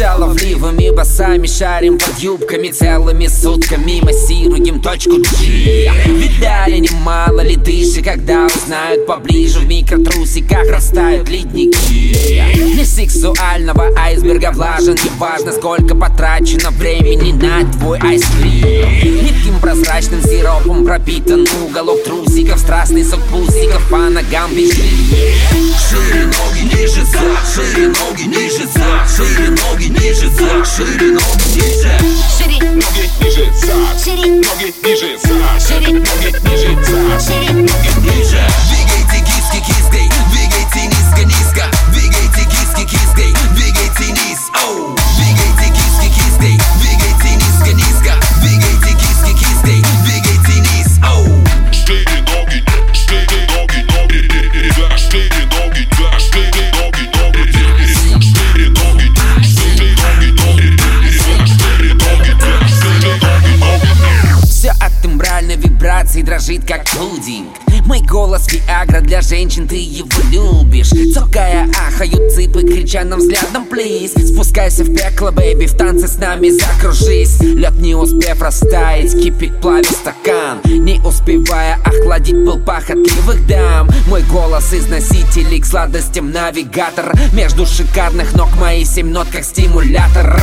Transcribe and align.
шаловливыми 0.00 0.88
басами 0.96 1.46
шарим 1.46 1.98
под 1.98 2.18
юбками 2.20 2.68
Целыми 2.68 3.26
сутками 3.26 4.00
массируем 4.02 4.80
точку 4.80 5.16
G. 5.18 5.90
Видали 6.06 6.78
немало 6.78 7.42
ледышек, 7.42 8.06
когда 8.06 8.46
узнают 8.46 9.06
поближе 9.06 9.58
В 9.58 9.66
микротрусиках 9.66 10.70
растают 10.70 11.28
ледники. 11.28 12.16
Для 12.72 12.84
сексуального 12.86 13.90
айсберга 13.98 14.52
влажен 14.52 14.96
Неважно, 15.04 15.52
сколько 15.52 15.94
потрачено 15.94 16.70
времени 16.70 17.32
на 17.32 17.70
твой 17.70 17.98
айскрим 17.98 18.64
Липким 19.02 19.60
прозрачным 19.60 20.22
сиропом 20.22 20.86
пропитан 20.86 21.46
уголок 21.68 22.02
трусиков 22.04 22.58
Страстный 22.58 23.04
сок 23.04 23.20
пусиков 23.24 23.86
по 23.90 23.98
ногам 23.98 24.50
бежит 24.54 24.76
Шире 25.90 26.24
ноги, 26.24 26.74
ниже 26.74 27.04
за, 27.04 27.18
шире 27.52 27.88
ноги, 27.88 28.22
ниже 28.28 28.49
шире 30.65 31.11
ноги, 31.11 31.55
ниже. 31.55 31.97
Шире, 32.37 32.65
Ноги 32.71 33.09
ниже 33.21 33.51
за, 33.53 34.03
шире, 34.03 34.29
ноги 34.29 34.73
ниже 34.83 35.17
за, 35.17 35.67
шире, 35.67 35.91
ноги 35.93 36.33
ниже 36.43 36.77
за, 36.83 37.19
шире, 37.19 37.48
дрожит 66.40 66.66
как 66.66 66.84
пудинг. 66.86 67.48
Мой 67.86 68.00
голос 68.00 68.50
Виагра 68.50 69.00
для 69.00 69.20
женщин, 69.20 69.68
ты 69.68 69.76
его 69.76 70.08
любишь. 70.30 70.90
Цокая 71.12 71.68
ахают 71.86 72.32
цыпы, 72.32 72.62
крича 72.62 73.04
нам 73.04 73.18
взглядом 73.18 73.64
please 73.66 74.12
Спускайся 74.12 74.84
в 74.84 74.94
пекло, 74.94 75.30
baby, 75.30 75.66
в 75.66 75.76
танце 75.76 76.08
с 76.08 76.16
нами 76.16 76.50
закружись. 76.50 77.40
Лед 77.40 77.74
не 77.76 77.94
успев 77.94 78.40
растаять, 78.40 79.12
кипит 79.12 79.60
плавит 79.60 79.90
стакан. 79.90 80.60
Не 80.64 81.00
успевая 81.04 81.78
охладить 81.84 82.44
пыл 82.44 82.58
похотливых 82.58 83.46
дам. 83.46 83.88
Мой 84.06 84.22
голос 84.22 84.72
из 84.72 84.86
носителей 84.86 85.60
к 85.60 85.66
сладостям 85.66 86.30
навигатор. 86.30 87.12
Между 87.32 87.66
шикарных 87.66 88.34
ног 88.34 88.48
мои 88.58 88.84
семь 88.84 89.10
нот 89.10 89.28
как 89.30 89.44
стимулятор 89.44 90.40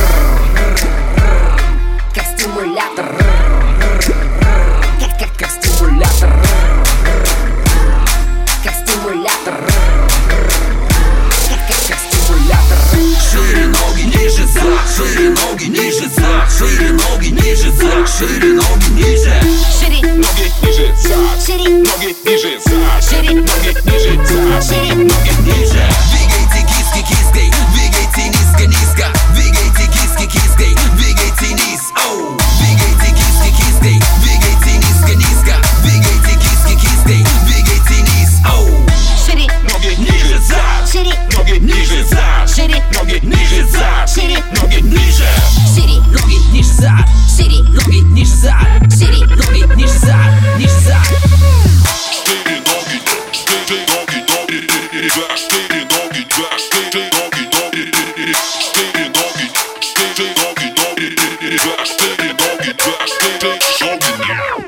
za, 14.58 14.92
szyry 15.04 15.30
nogi 15.30 15.70
niżej 15.70 16.10
za, 16.16 16.50
szyry 16.58 16.92
nogi 16.92 17.32
niżej 17.32 17.72
za, 17.72 18.06
szyry 18.06 18.54
nogi 18.54 18.90
niżej. 18.94 19.40
Szyry 19.80 20.00
nogi 20.14 20.46
niżej 20.62 20.92
za, 21.02 21.42
szyry 21.46 21.70
nogi 21.70 22.14
niżej 22.26 22.58
za, 22.60 23.02
szyry 23.02 23.34
nogi 23.34 23.70
niżej 23.86 24.18
za, 24.26 24.62
szyry 24.62 24.96
nogi 24.96 25.37
doggy, 62.38 62.72
backstage, 62.74 63.78
doggy, 63.80 64.28
yeah. 64.28 64.67